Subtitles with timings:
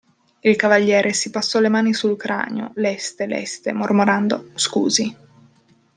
[0.39, 5.15] Il cavaliere si passò le mani sul cranio, leste, leste, mormorando: Scusi.